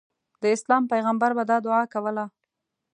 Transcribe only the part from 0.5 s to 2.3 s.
اسلام پیغمبر به دا دعا کوله.